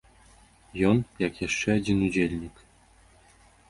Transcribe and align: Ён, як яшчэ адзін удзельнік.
Ён, 0.93 0.97
як 1.27 1.33
яшчэ 1.47 1.67
адзін 1.83 1.97
удзельнік. 2.09 2.69